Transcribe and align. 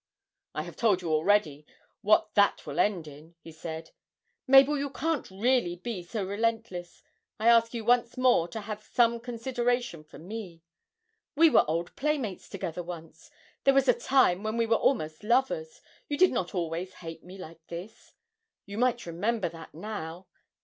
'I 0.55 0.63
have 0.63 0.75
told 0.77 1.03
you 1.03 1.11
already 1.13 1.63
what 2.01 2.33
that 2.33 2.65
will 2.65 2.79
end 2.79 3.07
in,' 3.07 3.35
he 3.39 3.51
said. 3.51 3.91
'Mabel, 4.47 4.75
you 4.79 4.89
can't 4.89 5.29
really 5.29 5.75
be 5.75 6.01
so 6.01 6.23
relentless! 6.25 7.03
I 7.39 7.47
ask 7.49 7.71
you 7.75 7.85
once 7.85 8.17
more 8.17 8.47
to 8.47 8.61
have 8.61 8.81
some 8.81 9.19
consideration 9.19 10.03
for 10.03 10.17
me. 10.17 10.63
We 11.35 11.51
were 11.51 11.65
old 11.69 11.95
playmates 11.95 12.49
together 12.49 12.81
once, 12.81 13.29
there 13.63 13.75
was 13.75 13.87
a 13.87 13.93
time 13.93 14.41
when 14.41 14.57
we 14.57 14.65
were 14.65 14.75
almost 14.77 15.23
lovers, 15.23 15.81
you 16.09 16.17
did 16.17 16.31
not 16.31 16.55
always 16.55 16.93
hate 16.95 17.23
me 17.23 17.37
like 17.37 17.63
this. 17.67 18.11
You 18.65 18.79
might 18.79 19.05
remember 19.05 19.49
that 19.49 19.75
now. 19.75 20.25